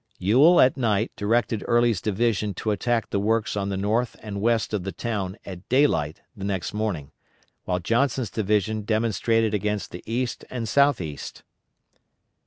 [0.17, 4.73] Ewell at night directed Early's division to attack the works on the north and west
[4.73, 7.11] of the town at daylight the next morning,
[7.65, 11.43] while Johnson's division demonstrated against the east and southeast.